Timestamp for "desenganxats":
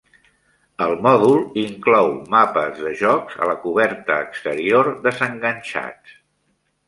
5.07-6.17